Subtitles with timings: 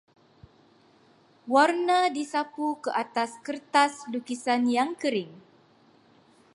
[1.53, 5.29] Warna disapu ke atas kertas lukisan yang kering.